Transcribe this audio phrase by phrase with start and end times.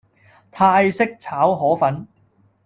[0.51, 2.07] 泰式炒河粉